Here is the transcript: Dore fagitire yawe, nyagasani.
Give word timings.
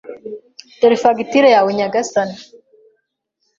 Dore 0.79 0.97
fagitire 1.03 1.47
yawe, 1.55 1.69
nyagasani. 1.77 2.35